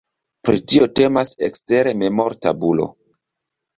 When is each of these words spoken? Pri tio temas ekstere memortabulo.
Pri 0.47 0.61
tio 0.71 0.87
temas 1.01 1.33
ekstere 1.49 1.93
memortabulo. 2.05 2.89